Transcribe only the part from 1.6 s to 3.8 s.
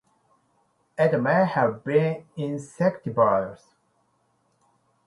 been insectivorous.